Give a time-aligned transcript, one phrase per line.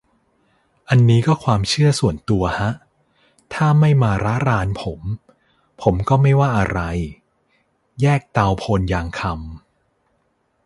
[0.89, 2.71] อันนี้ก็ความเชื่อส่วนตัวฮะ
[3.53, 4.99] ถ้าไม่มาระรานผม
[5.81, 6.79] ผมก็ไม่ว่าอะไร
[8.01, 9.31] แยกเตาโพนยางคำ